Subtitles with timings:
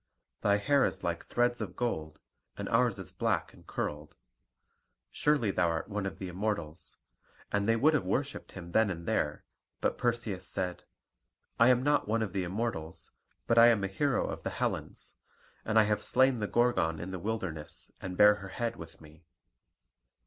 [0.41, 2.19] Thy hair is like threads of gold,
[2.57, 4.15] and ours is black and curled.
[5.11, 6.97] Surely thou art one of the Immortals";
[7.51, 9.45] and they would have worshipped him then and there;
[9.79, 10.85] but Perseus said:
[11.59, 13.11] "I am not one of the Immortals;
[13.45, 15.17] but I am a hero of the Hellens.
[15.63, 19.27] And I have slain the Gorgon in the wilderness, and bear her head with me.